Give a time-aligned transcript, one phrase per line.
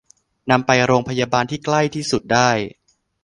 [0.51, 2.49] นำไปโรงพยาบาลที่ใกล้ที่สุดได้